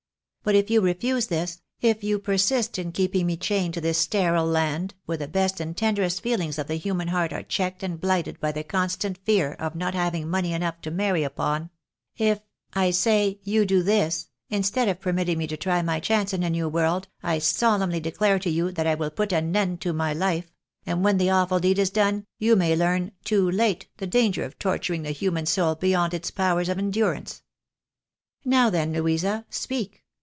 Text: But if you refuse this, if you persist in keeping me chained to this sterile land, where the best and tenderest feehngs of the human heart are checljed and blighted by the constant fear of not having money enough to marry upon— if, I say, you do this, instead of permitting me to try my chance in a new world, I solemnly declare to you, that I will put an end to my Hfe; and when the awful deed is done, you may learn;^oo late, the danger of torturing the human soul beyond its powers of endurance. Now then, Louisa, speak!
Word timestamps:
But 0.43 0.55
if 0.55 0.71
you 0.71 0.81
refuse 0.81 1.27
this, 1.27 1.61
if 1.81 2.03
you 2.03 2.17
persist 2.17 2.79
in 2.79 2.93
keeping 2.93 3.27
me 3.27 3.37
chained 3.37 3.75
to 3.75 3.79
this 3.81 3.99
sterile 3.99 4.47
land, 4.47 4.95
where 5.05 5.15
the 5.19 5.27
best 5.27 5.59
and 5.59 5.77
tenderest 5.77 6.23
feehngs 6.23 6.57
of 6.57 6.65
the 6.65 6.77
human 6.77 7.09
heart 7.09 7.31
are 7.31 7.43
checljed 7.43 7.83
and 7.83 8.01
blighted 8.01 8.39
by 8.39 8.51
the 8.51 8.63
constant 8.63 9.19
fear 9.19 9.53
of 9.59 9.75
not 9.75 9.93
having 9.93 10.27
money 10.27 10.51
enough 10.51 10.81
to 10.81 10.89
marry 10.89 11.21
upon— 11.21 11.69
if, 12.17 12.39
I 12.73 12.89
say, 12.89 13.39
you 13.43 13.67
do 13.67 13.83
this, 13.83 14.29
instead 14.49 14.89
of 14.89 14.99
permitting 14.99 15.37
me 15.37 15.45
to 15.45 15.55
try 15.55 15.83
my 15.83 15.99
chance 15.99 16.33
in 16.33 16.41
a 16.41 16.49
new 16.49 16.67
world, 16.67 17.07
I 17.21 17.37
solemnly 17.37 17.99
declare 17.99 18.39
to 18.39 18.49
you, 18.49 18.71
that 18.71 18.87
I 18.87 18.95
will 18.95 19.11
put 19.11 19.31
an 19.31 19.55
end 19.55 19.79
to 19.81 19.93
my 19.93 20.15
Hfe; 20.15 20.45
and 20.87 21.03
when 21.03 21.19
the 21.19 21.29
awful 21.29 21.59
deed 21.59 21.77
is 21.77 21.91
done, 21.91 22.25
you 22.39 22.55
may 22.55 22.75
learn;^oo 22.75 23.55
late, 23.55 23.89
the 23.97 24.07
danger 24.07 24.43
of 24.43 24.57
torturing 24.57 25.03
the 25.03 25.11
human 25.11 25.45
soul 25.45 25.75
beyond 25.75 26.15
its 26.15 26.31
powers 26.31 26.67
of 26.67 26.79
endurance. 26.79 27.43
Now 28.43 28.71
then, 28.71 28.91
Louisa, 28.91 29.45
speak! 29.51 29.99